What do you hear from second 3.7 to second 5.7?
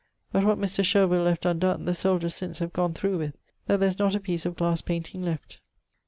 there is not a piece of glass painting left.